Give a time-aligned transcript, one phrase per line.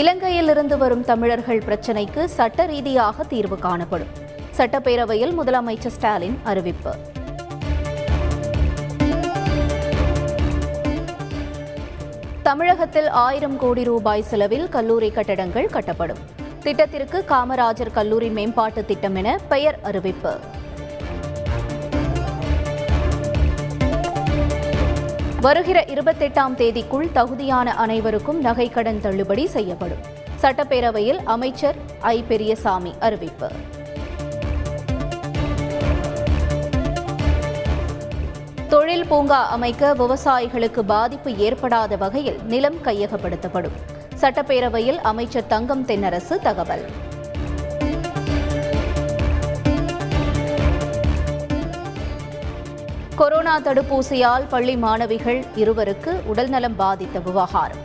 [0.00, 4.10] இலங்கையில் இருந்து வரும் தமிழர்கள் பிரச்சினைக்கு சட்ட ரீதியாக தீர்வு காணப்படும்.
[4.56, 6.92] சட்டப்பேரவையில் முதலமைச்சர் ஸ்டாலின் அறிவிப்பு.
[12.42, 16.22] தமிழகத்தில் ஆயிரம் கோடி ரூபாய் செலவில் கல்லூரி கட்டடங்கள் கட்டப்படும்.
[16.62, 20.34] திட்டத்திற்கு காமராஜர் கல்லூரி மேம்பாட்டு திட்டம் என பெயர் அறிவிப்பு.
[25.46, 29.98] வருகிற இருபத்தெட்டாம் தேதிக்குள் தகுதியான அனைவருக்கும் நகைக்கடன் தள்ளுபடி செய்யப்படும்.
[30.42, 32.24] சட்டப்பேரவையில் அமைச்சர் ஐ.
[32.28, 33.50] பெரியசாமி அறிவிப்பு.
[38.68, 43.76] தொழில் பூங்கா அமைக்க விவசாயிகளுக்கு பாதிப்பு ஏற்படாத வகையில் நிலம் கையகப்படுத்தப்படும்.
[44.20, 46.84] சட்டப்பேரவையில் அமைச்சர் தங்கம் தென்னரசு தகவல்.
[53.46, 57.76] கொரோனா தடுப்பூசியால் பள்ளி மாணவிகள் இருவருக்கு உடல்நலம் பாதித்த விவகாரம்.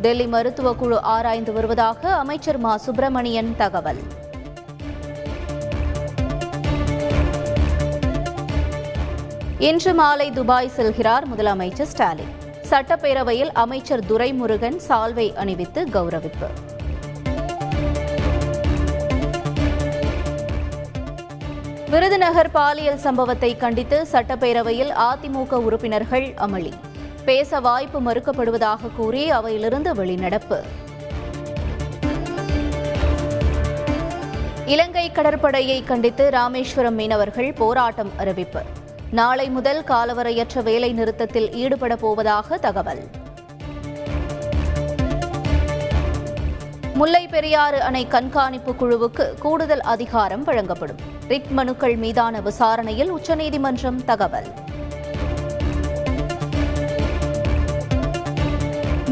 [0.00, 2.76] டெல்லி மருத்துவக் குழு ஆராய்ந்து வருவதாக அமைச்சர் மா.
[2.76, 3.98] சுப்பிரமணியன் தகவல்.
[9.58, 12.32] இன்று மாலை துபாய் செல்கிறார் முதலமைச்சர் ஸ்டாலின்.
[12.70, 16.76] சட்டப்பேரவையில் அமைச்சர் துரைமுருகன் சால்வை அணிவித்து கௌரவிப்பு.
[21.90, 26.72] விருதுநகர் பாலியல் சம்பவத்தை கண்டித்து சட்டப்பேரவையில் அதிமுக உறுப்பினர்கள் அமளி.
[27.24, 30.58] பேச வாய்ப்பு மறுக்கப்படுவதாக கூறி அவையிலிருந்து வெளிநடப்பு.
[34.66, 38.62] இலங்கை கடற்படையை கண்டித்து ராமேஸ்வரம் மீனவர்கள் போராட்டம் அறிவிப்பு.
[39.10, 43.02] நாளை முதல் காலவரையற்ற வேலை நிறுத்தத்தில் ஈடுபட போவதாக தகவல்.
[46.98, 50.96] முல்லை பெரியாறு அணை கண்காணிப்பு குழுவுக்கு கூடுதல் அதிகாரம் வழங்கப்படும்.
[51.28, 54.48] ரிட் மனுக்கள் மீதான விசாரணையில் உச்சநீதிமன்றம் தகவல்.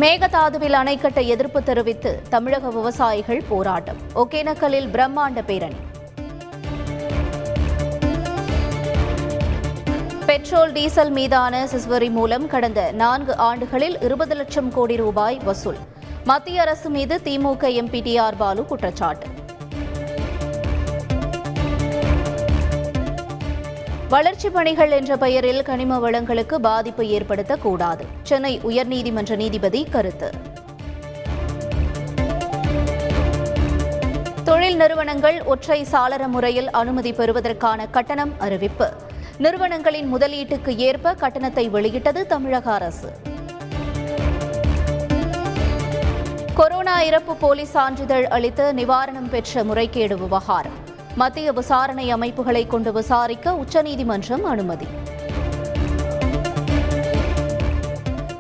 [0.00, 3.96] மேகதாதுவில் அணை கட்ட எதிர்ப்பு தெரிவித்து தமிழக விவசாயிகள் போராட்டம்.
[4.14, 5.80] ஒகேனக்கலில் பிரம்மாண்ட பேரணி.
[10.26, 15.76] பெட்ரோல் டீசல் மீதான சிஸ்வரி மூலம் கடந்த நான்கு ஆண்டுகளில் இருபது லட்சம் கோடி ரூபாய் வசூல்.
[16.26, 19.26] மத்திய அரசு மீது DMK MP T R Baalu குற்றச்சாட்டு.
[24.09, 28.00] வளர்ச்சிப் பணிகள் என்ற பெயரில் கனிம வளங்களுக்கு பாதிப்பு ஏற்படுத்தக்கூடாது.
[28.22, 30.31] சென்னை உயர்நீதிமன்ற நீதிபதி கருத்து.
[34.44, 38.93] தொழில் நிறுவனங்கள் ஒற்றை சாளர முறையில் அனுமதி பெறுவதற்கான கட்டணம் அறிவிப்பு.
[39.38, 43.34] நிறுவனங்களின் முதலீட்டுக்கு ஏற்ப கட்டணத்தை வெளியிட்டது தமிழக அரசு.
[46.56, 50.72] கொரோனா இறப்பு போலி சான்றிதழ் அளித்து நிவாரணம் பெற்ற முறைகேடு விவகாரம்.
[51.15, 54.87] மத்திய விசாரணை அமைப்புகளை கொண்டு விசாரிக்க உச்சநீதிமன்றம் அனுமதி.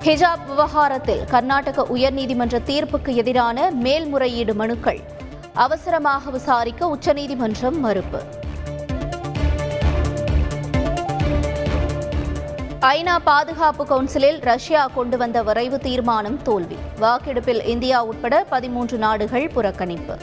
[0.04, 5.00] ஹிஜாப் விவகாரத்தில் கர்நாடக உயர்நீதிமன்ற தீர்ப்புக்கு எதிரான மேல்முறையீடு மனுக்கள்.
[5.54, 8.22] அவசரமாக விசாரிக்க உச்சநீதிமன்றம் மறுப்பு.
[12.80, 16.76] ஐநா பாதுகாப்பு கவுன்சிலில் ரஷ்யா கொண்டு வந்த வரைவு தீர்மானம் தோல்வி.
[16.98, 20.18] வாக்கெடுப்பில் இந்தியா உட்பட பதிமூன்று நாடுகள் புறக்கணிப்பு.